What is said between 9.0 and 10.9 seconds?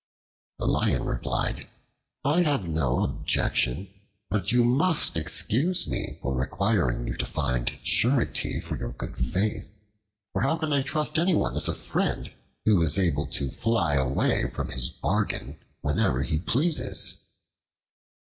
faith, for how can I